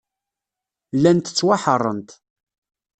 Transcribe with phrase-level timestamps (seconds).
[0.95, 2.09] Llant ttwaḥeṛṛent.